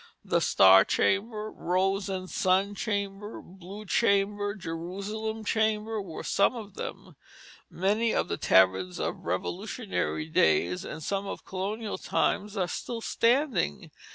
The 0.25 0.41
Star 0.41 0.83
Chamber, 0.83 1.51
Rose 1.51 2.09
and 2.09 2.27
Sun 2.27 2.73
Chamber, 2.73 3.39
Blue 3.39 3.85
Chamber, 3.85 4.55
Jerusalem 4.55 5.45
Chamber, 5.45 6.01
were 6.01 6.23
some 6.23 6.55
of 6.55 6.73
them. 6.73 7.15
Many 7.69 8.11
of 8.11 8.27
the 8.27 8.37
taverns 8.37 8.97
of 8.99 9.25
Revolutionary 9.27 10.25
days 10.27 10.83
and 10.83 11.03
some 11.03 11.27
of 11.27 11.45
colonial 11.45 11.99
times 11.99 12.57
are 12.57 12.67
still 12.67 13.01
standing. 13.01 13.91